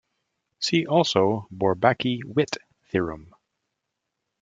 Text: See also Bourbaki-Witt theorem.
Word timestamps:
See 0.59 0.87
also 0.87 1.47
Bourbaki-Witt 1.55 2.57
theorem. 2.89 3.35